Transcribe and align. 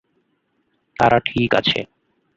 তারা 0.99 1.17
ঠিক 1.25 1.49
আছে। 1.55 1.79